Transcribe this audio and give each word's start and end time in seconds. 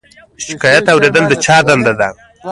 شکایت 0.45 0.85
اوریدل 0.93 1.23
د 1.29 1.33
چا 1.45 1.57
دنده 1.67 1.93
ده؟ 1.99 2.07